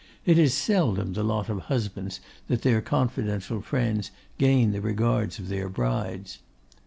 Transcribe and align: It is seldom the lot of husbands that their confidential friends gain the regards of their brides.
It 0.25 0.39
is 0.39 0.55
seldom 0.55 1.13
the 1.13 1.21
lot 1.23 1.47
of 1.47 1.59
husbands 1.59 2.21
that 2.47 2.63
their 2.63 2.81
confidential 2.81 3.61
friends 3.61 4.09
gain 4.39 4.71
the 4.71 4.81
regards 4.81 5.37
of 5.37 5.47
their 5.47 5.69
brides. 5.69 6.39